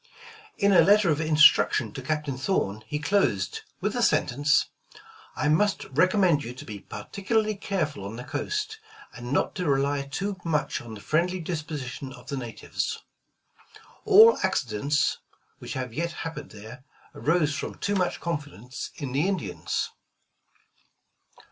''In 0.57 0.71
a 0.71 0.81
letter 0.81 1.11
of 1.11 1.21
instruction 1.21 1.91
to 1.93 2.01
Captain 2.01 2.35
Thorn, 2.35 2.83
he 2.87 2.97
closed 2.97 3.61
with 3.81 3.93
the 3.93 4.01
sentence:'' 4.01 4.65
I 5.35 5.47
must 5.47 5.85
recommend 5.91 6.43
you 6.43 6.55
to 6.55 6.65
be 6.65 6.79
particularly 6.79 7.53
careful 7.53 8.03
on 8.05 8.15
the 8.15 8.23
coast, 8.23 8.79
and 9.13 9.31
not 9.31 9.53
to 9.57 9.69
rely 9.69 10.01
too 10.07 10.37
much 10.43 10.81
on 10.81 10.95
the 10.95 11.01
friendly 11.01 11.39
disposition 11.39 12.11
of 12.13 12.29
the 12.29 12.37
natives. 12.37 12.97
All 14.03 14.39
accidents 14.41 15.19
which 15.59 15.73
have 15.73 15.93
yet 15.93 16.11
happened 16.25 16.49
there, 16.49 16.83
arose 17.13 17.55
from 17.55 17.75
too 17.75 17.93
much 17.93 18.19
confidence 18.19 18.89
in 18.95 19.11
the 19.11 19.27
Indians. 19.27 19.91